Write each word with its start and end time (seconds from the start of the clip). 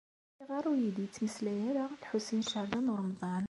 Ayɣer 0.41 0.63
ur 0.71 0.77
iyi-d-ittmeslay 0.79 1.59
ara 1.69 1.83
Lḥusin 2.01 2.41
n 2.41 2.47
Caɛban 2.51 2.91
u 2.91 2.95
Ṛemḍan? 3.01 3.39